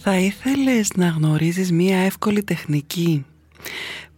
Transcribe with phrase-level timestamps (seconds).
[0.00, 3.24] Θα ήθελες να γνωρίζεις μία εύκολη τεχνική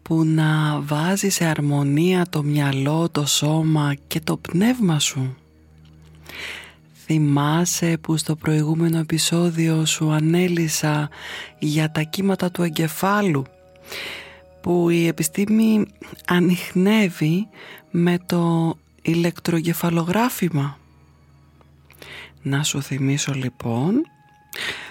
[0.02, 5.36] που να βάζει σε αρμονία το μυαλό, το σώμα και το πνεύμα σου;
[7.04, 11.08] Θυμάσαι που στο προηγούμενο επεισόδιο σου ανέλησα
[11.58, 13.44] για τα κύματα του εγκεφάλου
[14.60, 15.86] που η επιστήμη
[16.26, 17.48] ανοιχνεύει
[17.90, 20.78] με το ηλεκτρογεφαλογράφημα.
[22.42, 24.02] Να σου θυμίσω λοιπόν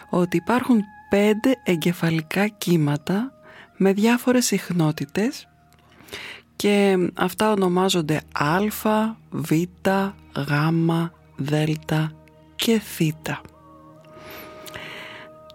[0.10, 3.32] ότι υπάρχουν πέντε εγκεφαλικά κύματα
[3.78, 5.48] με διάφορες συχνότητες
[6.56, 8.58] και αυτά ονομάζονται α,
[9.30, 9.52] β,
[10.36, 10.52] γ,
[11.38, 11.54] δ
[12.56, 13.02] και θ.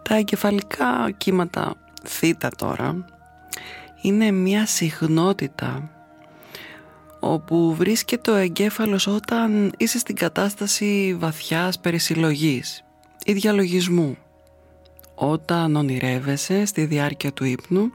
[0.02, 2.22] Τα εγκεφαλικά κύματα θ
[2.56, 3.04] τώρα
[4.02, 5.90] είναι μια συχνότητα
[7.20, 12.84] όπου βρίσκεται ο εγκέφαλος όταν είσαι στην κατάσταση βαθιάς περισυλλογής
[13.24, 14.16] ή διαλογισμού
[15.14, 17.92] όταν ονειρεύεσαι στη διάρκεια του ύπνου,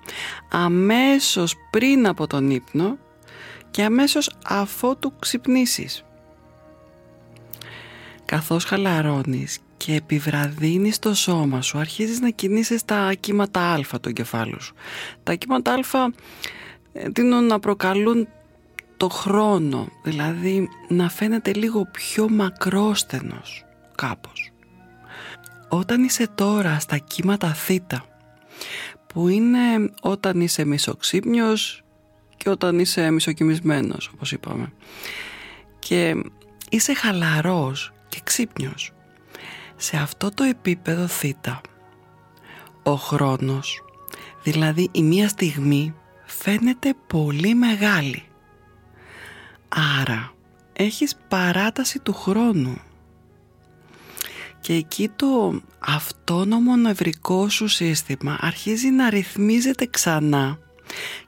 [0.52, 2.98] αμέσως πριν από τον ύπνο
[3.72, 6.04] και αμέσως αφότου ξυπνήσεις.
[8.26, 14.62] Καθώς χαλαρώνεις και επιβραδύνεις το σώμα σου, αρχίζεις να κινείσαι στα κύματα α του εγκεφάλου
[14.62, 14.74] σου.
[15.24, 16.12] Τα κύματα α
[17.12, 18.28] δίνουν να προκαλούν
[18.98, 23.66] το χρόνο, δηλαδή να φαίνεται λίγο πιο μακρόστενος
[23.96, 24.52] κάπως.
[25.70, 27.72] Όταν είσαι τώρα στα κύματα θ
[29.08, 31.84] που είναι όταν είσαι μισοξύπνιος
[32.38, 34.72] και όταν είσαι μισοκοιμισμένος όπως είπαμε
[35.80, 36.24] και
[36.70, 38.92] είσαι χαλαρός και ξύπνιος
[39.76, 41.24] σε αυτό το επίπεδο θ
[42.84, 43.84] ο χρόνος
[44.44, 45.94] δηλαδή η μία στιγμή
[46.26, 48.24] φαίνεται πολύ μεγάλη.
[50.00, 50.34] Άρα
[50.74, 52.78] έχεις παράταση του χρόνου
[54.62, 60.60] και εκεί το αυτόνομο νευρικό σου σύστημα αρχίζει να ρυθμίζεται ξανά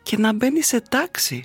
[0.03, 1.44] και να μπαίνει σε τάξη.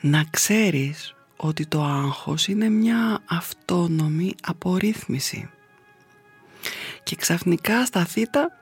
[0.00, 5.50] Να ξέρεις ότι το άγχος είναι μια αυτόνομη απορρίθμιση.
[7.02, 8.58] Και ξαφνικά στα θήτα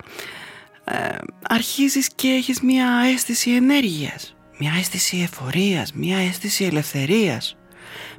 [0.85, 7.57] ε, αρχίζεις και έχεις μια αίσθηση ενέργειας, μια αίσθηση εφορίας, μια αίσθηση ελευθερίας,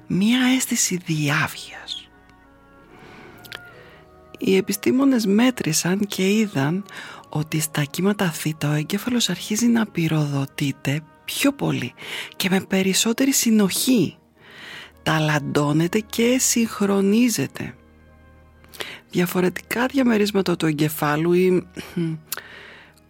[0.08, 2.05] μια αίσθηση διάβγειας
[4.40, 6.86] οι επιστήμονες μέτρησαν και είδαν
[7.30, 11.94] ότι στα κύματα θ ο εγκέφαλος αρχίζει να πυροδοτείται πιο πολύ
[12.36, 14.18] και με περισσότερη συνοχή.
[15.04, 17.76] Ταλαντώνεται και συγχρονίζεται.
[19.10, 21.68] Διαφορετικά διαμερίσματα του εγκεφάλου ή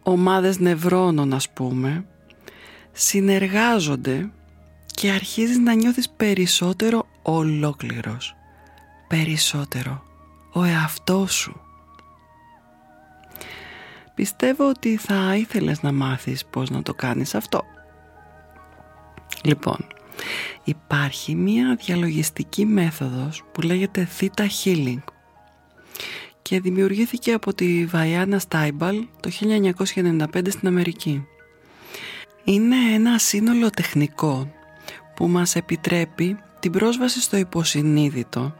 [0.03, 2.05] ομάδες νευρώνων ας πούμε
[2.91, 4.29] συνεργάζονται
[4.85, 8.35] και αρχίζεις να νιώθεις περισσότερο ολόκληρος.
[9.07, 10.03] Περισσότερο
[10.55, 11.59] ο εαυτός σου.
[14.15, 17.63] Πιστεύω ότι θα ήθελες να μάθεις πώς να το κάνεις αυτό.
[19.43, 19.87] Λοιπόν,
[20.63, 25.03] υπάρχει μία διαλογιστική μέθοδος που λέγεται Theta Healing
[26.41, 31.25] και δημιουργήθηκε από τη Βαϊάννα Στάιμπαλ το 1995 στην Αμερική.
[32.43, 34.51] Είναι ένα σύνολο τεχνικό
[35.15, 38.55] που μας επιτρέπει την πρόσβαση στο υποσυνείδητο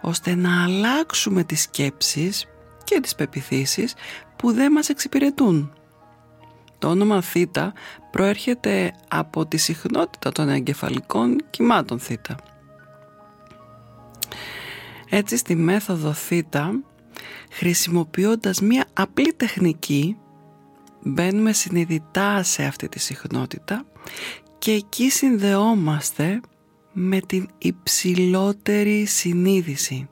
[0.00, 2.46] ώστε να αλλάξουμε τις σκέψεις
[2.84, 3.94] και τις πεπιθήσεις
[4.36, 5.72] που δεν μας εξυπηρετούν.
[6.78, 7.72] Το όνομα θήτα
[8.10, 12.10] προέρχεται από τη συχνότητα των εγκεφαλικών κυμάτων θ.
[15.08, 16.32] Έτσι στη μέθοδο θ,
[17.50, 20.16] χρησιμοποιώντας μία απλή τεχνική,
[21.02, 23.84] μπαίνουμε συνειδητά σε αυτή τη συχνότητα
[24.58, 26.40] και εκεί συνδεόμαστε
[27.00, 30.08] με την υψηλότερη συνείδηση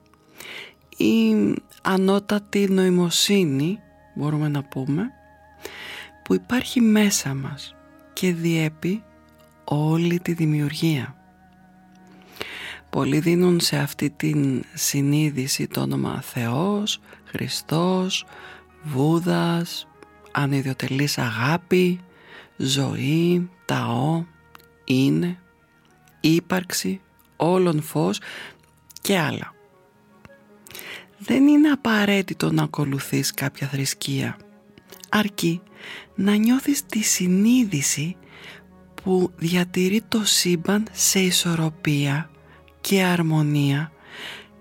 [0.97, 1.35] ή
[1.83, 3.79] ανώτατη νοημοσύνη
[4.15, 5.11] μπορούμε να πούμε
[6.25, 7.75] που υπάρχει μέσα μας
[8.13, 9.03] και διέπει
[9.65, 11.17] όλη τη δημιουργία.
[12.91, 18.27] Πολλοί δίνουν σε αυτή την συνείδηση το όνομα Θεός, Χριστός,
[18.83, 19.89] Βούδας,
[20.33, 22.01] ανιδιοτελής αγάπη,
[22.57, 24.25] ζωή, ταό,
[24.85, 25.39] είναι,
[26.35, 27.01] ύπαρξη,
[27.37, 28.21] όλων φως
[29.01, 29.55] και άλλα.
[31.19, 34.37] Δεν είναι απαραίτητο να ακολουθείς κάποια θρησκεία,
[35.09, 35.61] αρκεί
[36.15, 38.17] να νιώθεις τη συνείδηση
[39.03, 42.31] που διατηρεί το σύμπαν σε ισορροπία
[42.81, 43.93] και αρμονία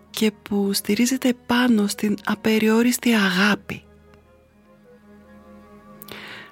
[0.09, 3.83] και που στηρίζεται πάνω στην απεριόριστη αγάπη.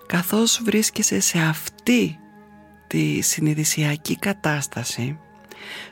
[0.06, 2.18] Καθώς βρίσκεσαι σε αυτή
[2.94, 5.19] τη συνειδησιακή κατάσταση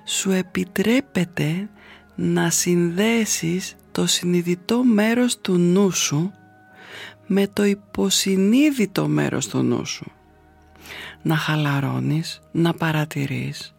[0.06, 1.70] σου επιτρέπεται
[2.16, 6.32] να συνδέσεις το συνειδητό μέρος του νου σου
[7.28, 10.12] με το υποσυνείδητο μέρος του νου σου.
[11.22, 13.76] Να χαλαρώνεις, να παρατηρείς,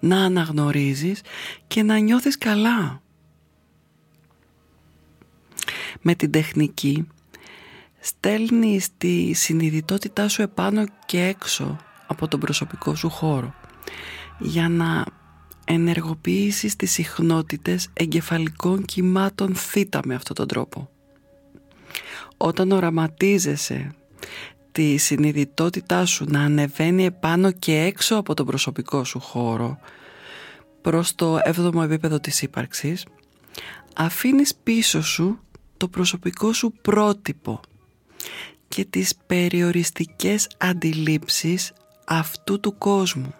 [0.00, 1.20] να αναγνωρίζεις
[1.66, 3.02] και να νιώθεις καλά.
[6.00, 7.06] Με την τεχνική
[8.00, 11.78] στέλνεις τη συνειδητότητά σου επάνω και έξω
[12.12, 13.54] από τον προσωπικό σου χώρο
[14.38, 15.04] για να
[15.64, 20.90] ενεργοποιήσεις τις συχνότητες εγκεφαλικών κυμάτων θ με αυτόν τον τρόπο.
[22.36, 23.94] Όταν οραματίζεσαι
[24.72, 29.78] τη συνειδητότητά σου να ανεβαίνει επάνω και έξω από τον προσωπικό σου χώρο
[30.80, 33.06] προς το 7ο επίπεδο της ύπαρξης
[33.96, 35.38] αφήνεις πίσω σου
[35.76, 37.60] το προσωπικό σου πρότυπο
[38.68, 41.72] και τις περιοριστικές αντιλήψεις
[42.04, 43.34] αυτού του κόσμου.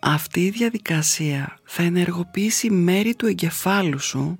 [0.00, 4.38] Αυτή η διαδικασία θα ενεργοποιήσει μέρη του εγκεφάλου σου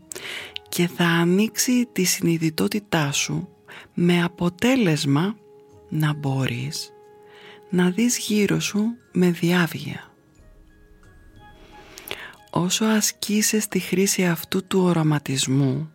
[0.68, 3.48] και θα ανοίξει τη συνειδητότητά σου
[3.94, 5.36] με αποτέλεσμα
[5.88, 6.92] να μπορείς
[7.70, 10.12] να δεις γύρω σου με διάβγεια.
[12.50, 15.90] Όσο ασκήσεις τη χρήση αυτού του οραματισμού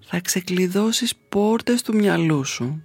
[0.00, 2.82] θα ξεκλειδώσεις πόρτες του μυαλού σου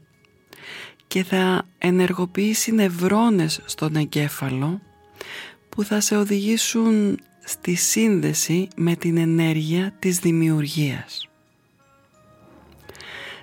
[1.10, 4.82] και θα ενεργοποιήσει νευρώνες στον εγκέφαλο
[5.70, 11.30] που θα σε οδηγήσουν στη σύνδεση με την ενέργεια της δημιουργίας.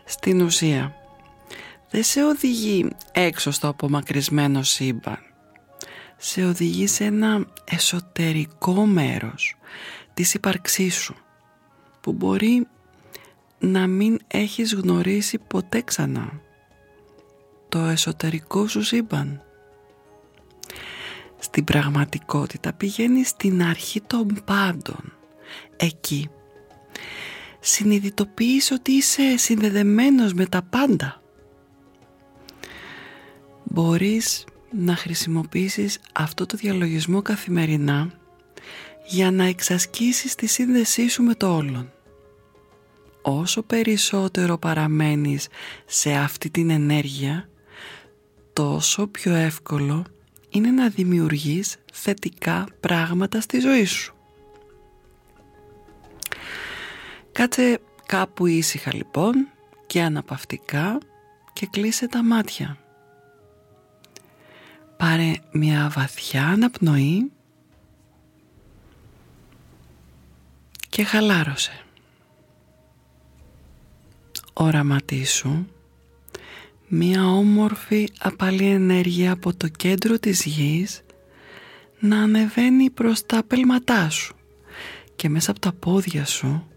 [0.05, 0.95] Στην ουσία,
[1.91, 5.19] δεν σε οδηγεί έξω στο απομακρυσμένο σύμπαν.
[6.17, 9.57] Σε οδηγεί σε ένα εσωτερικό μέρος
[10.15, 11.15] της ύπαρξής σου
[12.01, 12.67] που μπορεί
[13.59, 16.45] να μην έχεις γνωρίσει ποτέ ξανά.
[17.77, 19.43] Το εσωτερικό σου σύμπαν
[21.39, 25.13] στην πραγματικότητα πηγαίνει στην αρχή των πάντων.
[25.77, 26.29] Εκεί
[27.61, 31.23] συνειδητοποιείς ότι είσαι συνδεδεμένος με τα πάντα.
[33.65, 38.13] Μπορείς να χρησιμοποιήσεις αυτό το διαλογισμό καθημερινά
[39.09, 41.93] για να εξασκήσεις τη σύνδεσή σου με το όλον.
[43.23, 45.49] Όσο περισσότερο παραμένεις
[45.87, 47.49] σε αυτή την ενέργεια,
[48.57, 50.05] τόσο πιο εύκολο
[50.49, 54.15] είναι να δημιουργείς θετικά πράγματα στη ζωή σου.
[57.33, 59.49] Κάτσε κάπου ήσυχα λοιπόν
[59.87, 60.99] και αναπαυτικά
[61.53, 62.79] και κλείσε τα μάτια.
[64.97, 67.33] Πάρε μια βαθιά αναπνοή
[70.89, 71.85] και χαλάρωσε.
[74.53, 75.67] Οραματίσου
[76.89, 81.03] μία όμορφη απαλή ενέργεια από το κέντρο της γης
[81.99, 84.37] να ανεβαίνει προς τα πέλματά σου
[85.17, 86.69] και μέσα από τα πόδια σου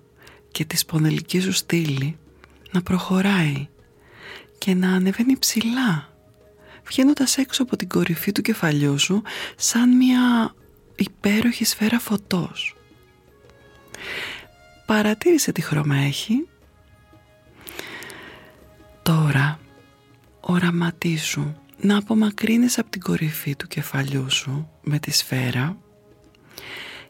[0.52, 2.18] και τη σπονδυλική σου στήλη
[2.72, 3.68] να προχωράει
[4.58, 6.10] και να ανεβαίνει ψηλά
[6.90, 9.22] βγαίνοντας έξω από την κορυφή του κεφαλιού σου
[9.56, 10.54] σαν μια
[10.96, 12.76] υπέροχη σφαίρα φωτός.
[14.86, 16.48] Παρατήρησε τι χρώμα έχει.
[19.04, 19.49] Τώρα
[20.50, 21.54] οραματίσου.
[21.82, 25.78] Να απομακρύνεις από την κορυφή του κεφαλιού σου με τη σφαίρα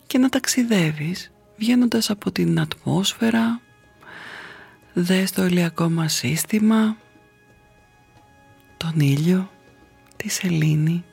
[0.07, 3.61] και να ταξιδεύεις βγαίνοντας από την ατμόσφαιρα.
[4.93, 6.97] Δες το ηλιακό μας σύστημα
[8.77, 9.49] τον ήλιο,
[10.15, 11.03] τη σελήνη,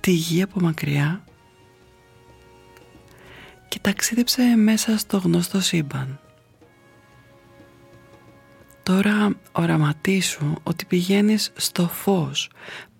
[0.00, 1.24] τη γη από μακριά.
[3.68, 6.20] Και ταξίδεψε μέσα στο γνωστό σύμπαν.
[8.86, 12.50] Τώρα οραματίσου ότι πηγαίνεις στο φως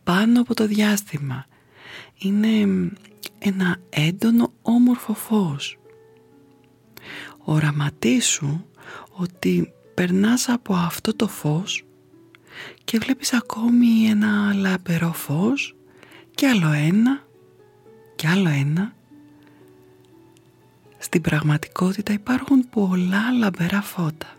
[0.04, 1.46] πάνω από το διάστημα.
[2.18, 2.90] Είναι
[3.38, 5.78] ένα έντονο όμορφο φως.
[7.38, 8.64] Οραματίσου
[9.10, 11.84] ότι περνάς από αυτό το φως
[12.84, 15.76] και βλέπεις ακόμη ένα λαμπερό φως
[16.34, 17.26] και άλλο ένα
[18.16, 18.94] και άλλο ένα.
[20.98, 24.35] Στην πραγματικότητα υπάρχουν πολλά λαμπερά φώτα.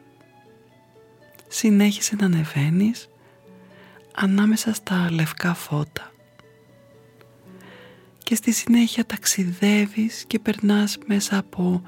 [1.48, 3.10] Συνέχισε να ανεβαίνεις
[4.16, 6.12] ανάμεσα στα λευκά φώτα.
[8.24, 11.82] Και στη συνέχεια ταξιδεύεις και περνάς μέσα από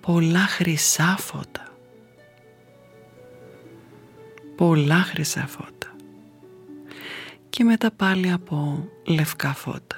[0.00, 1.64] πολλά χρυσά φώτα.
[4.56, 5.96] Πολλά χρυσά φώτα.
[7.50, 9.96] Και μετά πάλι από λευκά φώτα.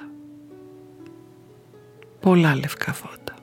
[2.19, 3.35] Πολλά λευκά φώτα.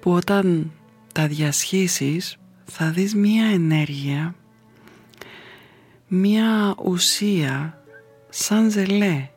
[0.00, 0.72] Που όταν
[1.20, 4.34] τα διασχίσεις θα δεις μία ενέργεια
[6.08, 7.82] μία ουσία
[8.28, 9.28] σαν ζελέ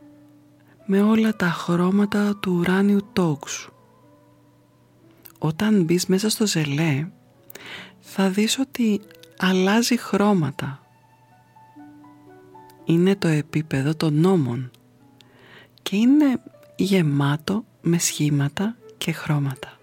[0.86, 3.72] με όλα τα χρώματα του ουράνιου τόξου.
[5.38, 7.08] Όταν μπεις μέσα στο ζελέ
[8.00, 9.02] θα δεις ότι
[9.38, 10.86] αλλάζει χρώματα.
[12.86, 14.72] Είναι το επίπεδο των νόμων
[15.82, 16.42] και είναι
[16.76, 19.78] γεμάτο με σχήματα και χρώματα.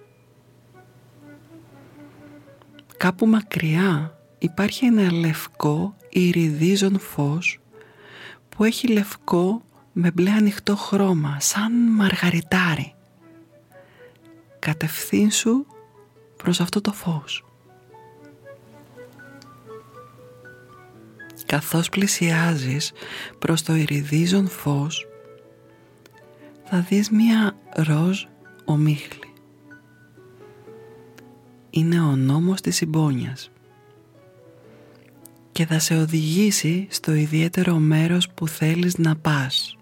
[3.01, 7.61] Κάπου μακριά υπάρχει ένα λευκό ηριδίζον φως
[8.49, 12.95] που έχει λευκό με μπλε ανοιχτό χρώμα σαν μαργαριτάρι.
[14.59, 15.67] Κατευθύνσου
[16.37, 17.45] προς αυτό το φως.
[21.47, 22.93] καθώς πλησιάζεις
[23.39, 25.07] προς το ηριδίζον φως
[26.65, 28.25] θα δεις μία ροζ
[28.65, 29.30] ομίχλη.
[31.71, 33.51] Είναι ο νόμος της συμπόνιας
[35.53, 39.77] και θα σε οδηγήσει στο ιδιαίτερο μέρος που θέλεις να πας.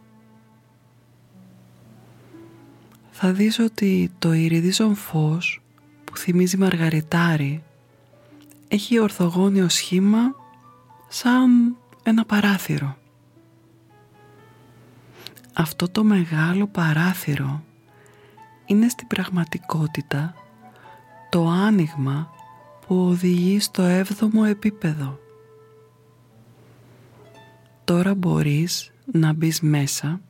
[3.10, 5.62] Θα δεις ότι το ηριδίζον φως
[6.04, 7.62] που θυμίζει μαργαριτάρι
[8.68, 10.34] έχει ορθογώνιο σχήμα
[11.08, 12.96] σαν ένα παράθυρο.
[15.52, 17.62] Αυτό το μεγάλο παράθυρο
[18.66, 20.34] είναι στην πραγματικότητα
[21.28, 22.30] το άνοιγμα
[22.86, 25.18] που οδηγεί στο έβδομο επίπεδο.
[27.84, 30.20] Τώρα μπορείς να μπεις μέσα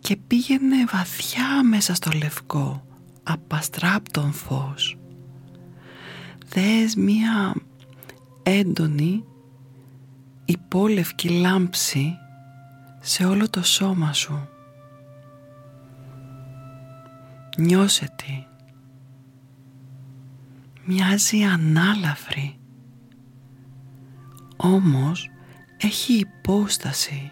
[0.00, 2.84] και πήγαινε βαθιά μέσα στο λευκό
[3.22, 4.98] απαστράπτον φως.
[6.48, 7.54] Δες μία
[8.42, 9.24] έντονη
[10.44, 12.14] υπόλευκη λάμψη
[13.00, 14.48] σε όλο το σώμα σου.
[17.56, 18.53] Νιώσε τι.
[20.86, 22.58] Μοιάζει ανάλαφρη.
[24.56, 25.30] Όμως
[25.76, 27.30] έχει υπόσταση.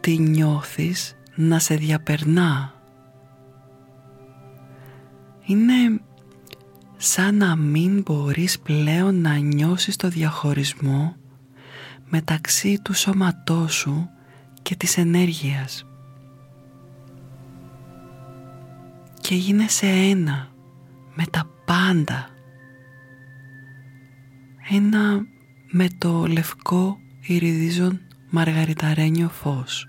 [0.00, 2.74] Τι νιώθεις να σε διαπερνά;
[5.46, 6.00] Είναι
[6.96, 11.16] σαν να μην μπορείς πλέον να νιώσεις το διαχωρισμό
[12.08, 14.08] μεταξύ του σώματός σου
[14.62, 15.86] και της ενέργειας.
[19.32, 20.48] Και γίνεσαι ένα
[21.14, 22.28] με τα πάντα.
[24.70, 25.26] Ένα
[25.70, 29.88] με το λευκό ηριδίζον μαργαριταρένιο φως.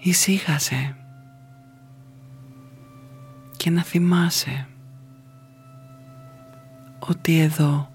[0.00, 0.96] Ησύχασε
[3.56, 4.66] και να θυμάσαι
[6.98, 7.88] ότι εδώ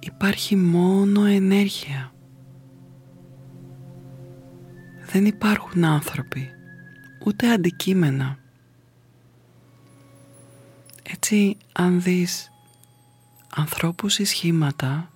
[0.00, 2.12] υπάρχει μόνο ενέργεια.
[5.12, 6.50] Δεν υπάρχουν άνθρωποι,
[7.24, 8.38] ούτε αντικείμενα.
[11.02, 12.52] Έτσι, αν δεις
[13.54, 15.10] ανθρώπους ή σχήματα,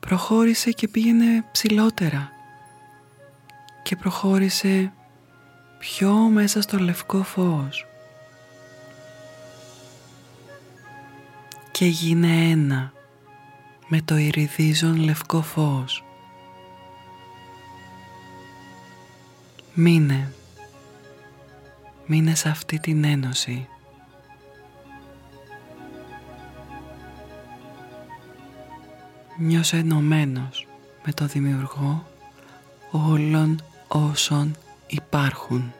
[0.00, 2.30] προχώρησε και πήγαινε ψηλότερα
[3.82, 4.92] και προχώρησε
[5.78, 7.86] πιο μέσα στο λευκό φως.
[11.78, 12.92] και γίνε ένα
[13.88, 16.04] με το ηριδίζον λευκό φως.
[19.74, 20.32] Μείνε,
[22.06, 23.68] μείνε σε αυτή την ένωση.
[29.38, 30.66] Νιώσε ενωμένος
[31.04, 32.06] με το Δημιουργό
[32.90, 35.72] όλων όσων υπάρχουν.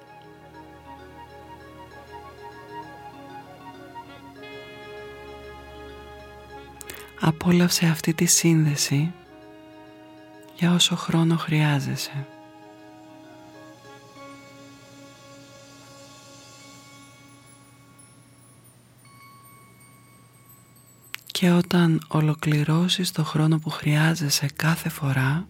[7.21, 9.13] Απόλαυσε αυτή τη σύνδεση
[10.55, 12.27] για όσο χρόνο χρειάζεσαι.
[21.39, 25.47] Και όταν ολοκληρώσεις το χρόνο που χρειάζεσαι κάθε φορά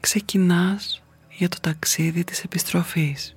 [0.00, 3.36] ξεκινάς για το ταξίδι της επιστροφής.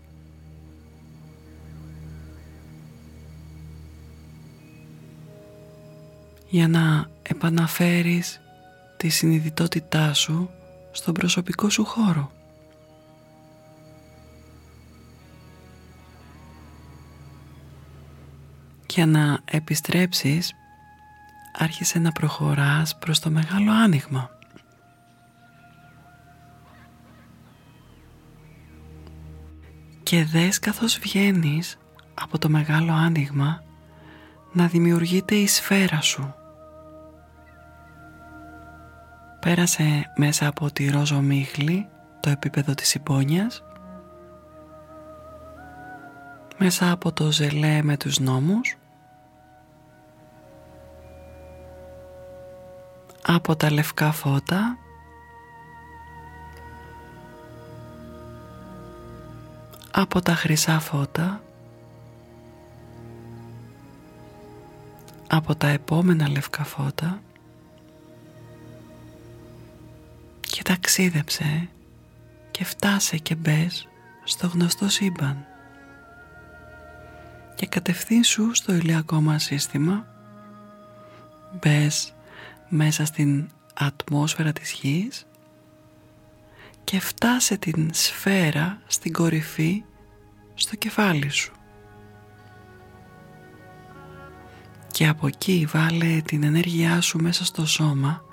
[6.49, 8.41] Για να επαναφέρεις
[8.97, 10.49] τη συνειδητότητά σου
[10.91, 12.31] στον προσωπικό σου χώρο.
[18.93, 20.53] Για να επιστρέψεις
[21.57, 24.29] άρχισε να προχωράς προς το μεγάλο άνοιγμα.
[30.03, 31.77] και δες καθώς βγαίνεις
[32.13, 33.63] από το μεγάλο άνοιγμα
[34.51, 36.33] να δημιουργείται η σφαίρα σου.
[39.39, 41.87] Πέρασε μέσα από τη ρόζο μίχλη
[42.19, 43.63] το επίπεδο της υπόνοιας
[46.57, 48.77] μέσα από το ζελέ με τους νόμους
[53.33, 54.77] από τα λευκά φώτα.
[59.91, 61.43] Από τα χρυσά φώτα.
[65.27, 67.21] Από τα επόμενα λευκά φώτα.
[70.39, 71.69] Και ταξίδεψε
[72.51, 73.87] και φτάσε και μπες
[74.23, 75.45] στο γνωστό σύμπαν.
[77.55, 80.05] Και κατευθύνσου στο ηλιακό μας σύστημα.
[81.61, 82.12] Μπες
[82.75, 85.27] μέσα στην ατμόσφαιρα της γης
[86.83, 89.83] και φτάσε την σφαίρα στην κορυφή
[90.53, 91.53] στο κεφάλι σου.
[94.91, 98.23] Και από εκεί βάλε την ενέργειά σου μέσα στο σώμα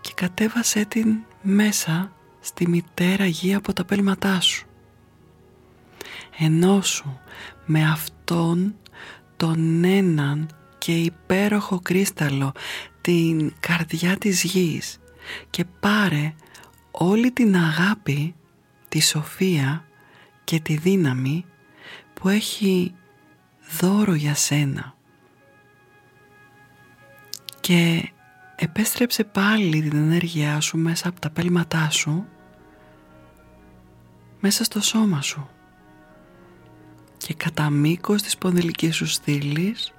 [0.00, 4.66] και κατέβασε την μέσα στη μητέρα γη από τα πέλματά σου.
[6.38, 7.18] Ενώσου
[7.64, 8.74] με αυτόν
[9.36, 10.48] τον έναν
[10.78, 12.52] και υπέροχο κρίσταλο
[13.04, 14.98] την καρδιά της γης
[15.50, 16.34] και πάρε
[16.90, 18.34] όλη την αγάπη,
[18.88, 19.84] τη σοφία
[20.44, 21.44] και τη δύναμη
[22.14, 22.94] που έχει
[23.80, 24.94] δώρο για σένα.
[27.60, 28.10] Και
[28.56, 32.26] επέστρεψε πάλι την ενέργειά σου μέσα από τα πέλματά σου
[34.40, 35.48] μέσα στο σώμα σου
[37.16, 39.93] και κατά μήκος της πονδυλικής σου στήλης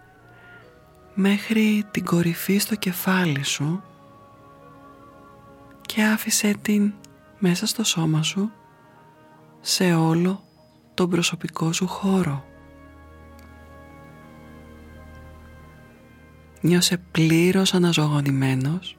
[1.15, 3.83] μέχρι την κορυφή στο κεφάλι σου
[5.81, 6.93] και άφησε την
[7.39, 8.51] μέσα στο σώμα σου
[9.61, 10.43] σε όλο
[10.93, 12.45] τον προσωπικό σου χώρο.
[16.61, 18.97] Νιώσε πλήρως αναζωογονημένος,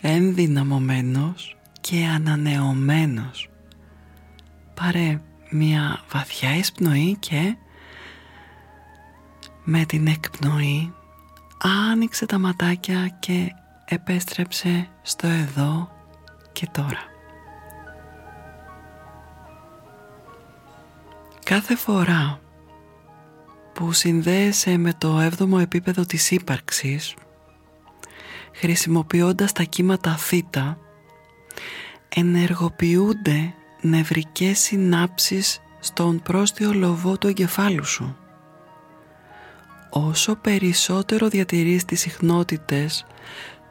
[0.00, 3.50] ενδυναμωμένος και ανανεωμένος.
[4.74, 7.56] Πάρε μια βαθιά εισπνοή και
[9.64, 10.92] με την εκπνοή
[11.58, 13.52] άνοιξε τα ματάκια και
[13.84, 15.90] επέστρεψε στο εδώ
[16.52, 17.14] και τώρα.
[21.44, 22.40] Κάθε φορά
[23.72, 27.14] που συνδέεσαι με το έβδομο επίπεδο της ύπαρξης
[28.52, 30.32] χρησιμοποιώντας τα κύματα θ
[32.08, 38.16] ενεργοποιούνται νευρικές συνάψεις στον πρόστιο λοβό του εγκεφάλου σου.
[39.98, 43.06] Όσο περισσότερο διατηρείς τις συχνότητες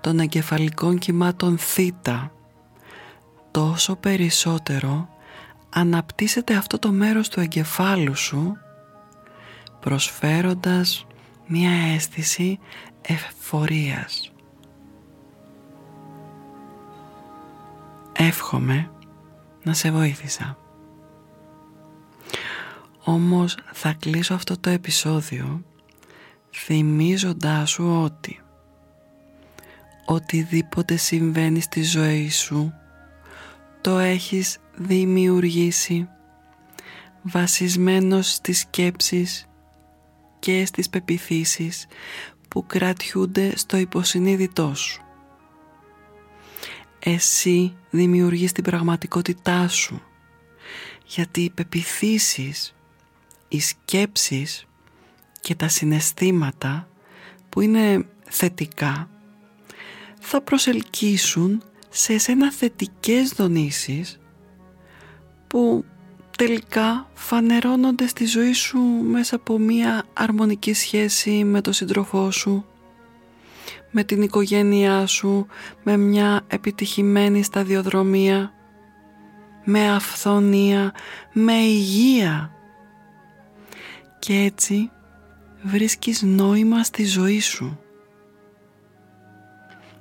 [0.02, 1.80] των εγκεφαλικών κυμάτων θ
[3.52, 5.10] τόσο περισσότερο
[5.70, 8.58] αναπτύσσεται αυτό το μέρος του εγκεφάλου σου
[9.80, 11.08] προσφέροντας
[11.48, 12.60] μια αίσθηση
[13.02, 14.32] εφορίας.
[18.14, 18.92] Εύχομαι
[19.64, 20.58] να σε βοήθησα.
[23.04, 25.64] Όμως θα κλείσω αυτό το επεισόδιο
[26.63, 28.39] θυμίζοντάς σου ότι
[30.06, 32.74] οτιδήποτε συμβαίνει στη ζωή σου
[33.82, 36.08] το έχεις δημιουργήσει
[37.22, 39.48] βασισμένος στις σκέψεις
[40.39, 41.88] και στις πεπιθήσεις
[42.48, 45.02] που κρατιούνται στο υποσυνείδητό σου.
[47.00, 50.02] Εσύ δημιουργείς την πραγματικότητά σου
[51.06, 52.76] γιατί οι πεπιθήσεις,
[53.48, 54.68] οι σκέψεις
[55.46, 56.88] και τα συναισθήματα
[57.50, 59.10] που είναι θετικά
[60.20, 64.20] θα προσελκύσουν σε εσένα θετικές δονήσεις
[65.48, 65.86] που
[66.38, 72.66] τελικά φανερώνονται στη ζωή σου μέσα από μία αρμονική σχέση με τον σύντροφό σου,
[73.92, 75.48] με την οικογένειά σου,
[75.84, 78.54] με μια επιτυχημένη σταδιοδρομία,
[79.64, 80.94] με αυθονία,
[81.34, 82.52] με υγεία.
[84.20, 84.90] Και έτσι
[85.65, 87.80] βρίσκεις νόημα στη ζωή σου.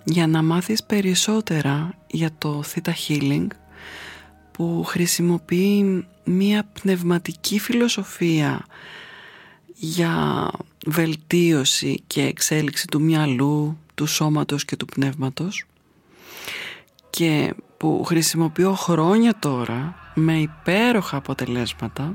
[0.05, 3.47] Για να μάθεις περισσότερα για το Theta Healing
[4.51, 8.67] που χρησιμοποιεί μία πνευματική φιλοσοφία
[9.75, 10.51] για
[10.87, 15.65] βελτίωση και εξέλιξη του μυαλού, του σώματος και του πνεύματος
[17.11, 22.15] και που χρησιμοποιώ χρόνια τώρα με υπέροχα αποτελέσματα